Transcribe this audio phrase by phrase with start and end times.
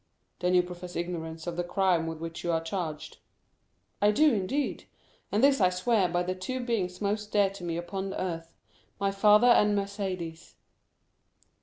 [0.39, 3.17] "Then you profess ignorance of the crime with which you are charged?"
[4.01, 4.87] "I do, indeed;
[5.31, 9.49] and this I swear by the two beings most dear to me upon earth,—my father
[9.49, 10.55] and Mercédès."